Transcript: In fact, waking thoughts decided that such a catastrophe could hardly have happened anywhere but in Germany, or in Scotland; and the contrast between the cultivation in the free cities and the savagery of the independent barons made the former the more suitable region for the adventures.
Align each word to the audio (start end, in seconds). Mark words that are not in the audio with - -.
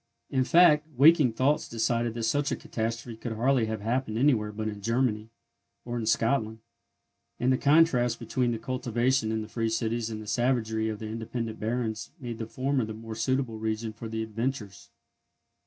In 0.31 0.43
fact, 0.45 0.87
waking 0.97 1.33
thoughts 1.33 1.69
decided 1.69 2.15
that 2.15 2.23
such 2.23 2.51
a 2.51 2.55
catastrophe 2.55 3.15
could 3.15 3.33
hardly 3.33 3.67
have 3.67 3.81
happened 3.81 4.17
anywhere 4.17 4.51
but 4.51 4.67
in 4.67 4.81
Germany, 4.81 5.29
or 5.85 5.95
in 5.95 6.07
Scotland; 6.07 6.57
and 7.39 7.53
the 7.53 7.57
contrast 7.59 8.17
between 8.17 8.51
the 8.51 8.57
cultivation 8.57 9.31
in 9.31 9.43
the 9.43 9.47
free 9.47 9.69
cities 9.69 10.09
and 10.09 10.19
the 10.19 10.25
savagery 10.25 10.89
of 10.89 10.97
the 10.97 11.07
independent 11.07 11.59
barons 11.59 12.09
made 12.19 12.39
the 12.39 12.47
former 12.47 12.83
the 12.83 12.95
more 12.95 13.13
suitable 13.13 13.59
region 13.59 13.93
for 13.93 14.09
the 14.09 14.23
adventures. 14.23 14.89